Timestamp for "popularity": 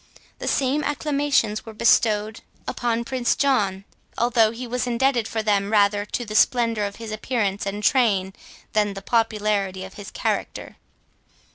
9.03-9.83